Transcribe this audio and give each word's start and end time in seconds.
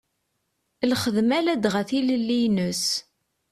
Lxedma 0.89 1.39
ladɣa 1.45 1.81
tilelli-ines. 1.89 2.85